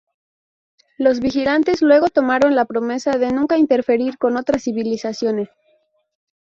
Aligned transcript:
Los 0.97 1.19
Vigilantes 1.19 1.83
luego 1.83 2.09
tomaron 2.09 2.55
la 2.55 2.65
promesa 2.65 3.19
de 3.19 3.31
nunca 3.31 3.59
interferir 3.59 4.17
con 4.17 4.35
otras 4.35 4.63
civilizaciones. 4.63 5.49